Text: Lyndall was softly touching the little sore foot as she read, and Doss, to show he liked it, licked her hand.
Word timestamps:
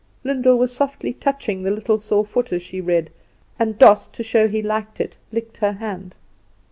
Lyndall 0.23 0.57
was 0.57 0.73
softly 0.75 1.13
touching 1.13 1.61
the 1.61 1.69
little 1.69 1.99
sore 1.99 2.25
foot 2.25 2.51
as 2.51 2.63
she 2.63 2.81
read, 2.81 3.11
and 3.59 3.77
Doss, 3.77 4.07
to 4.07 4.23
show 4.23 4.47
he 4.47 4.63
liked 4.63 4.99
it, 4.99 5.15
licked 5.31 5.57
her 5.57 5.73
hand. 5.73 6.15